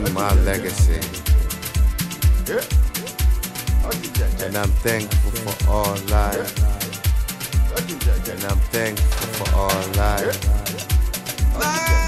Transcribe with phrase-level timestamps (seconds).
[0.00, 1.00] my legacy.
[4.44, 6.52] And I'm thankful for all life.
[8.28, 10.38] And I'm thankful for all life.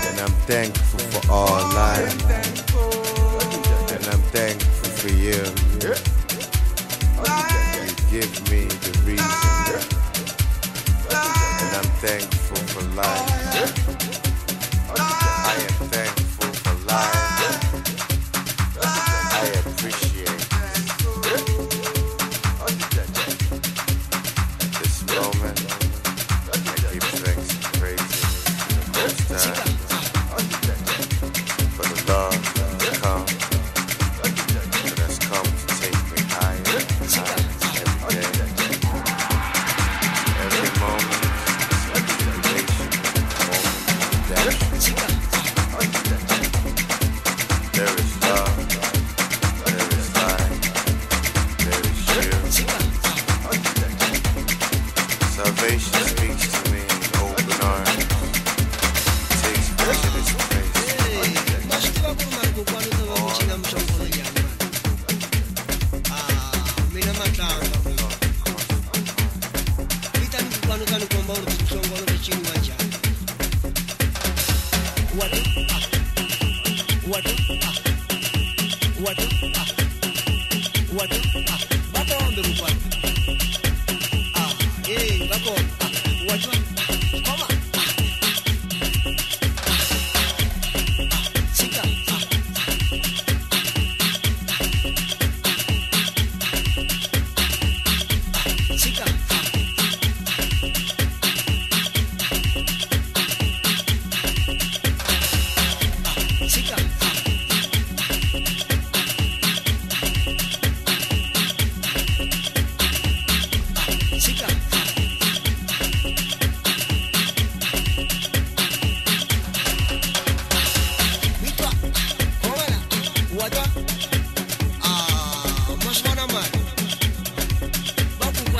[0.08, 2.12] And I'm thankful for all life.
[3.92, 5.42] And I'm thankful for you.
[7.82, 9.26] You give me the reason.
[11.60, 13.85] And I'm thankful for life.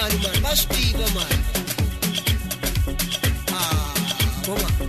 [0.06, 0.40] caralho, mano.
[0.42, 1.28] Mais piba, mano.
[3.52, 3.94] Ah,
[4.46, 4.85] vamos lá.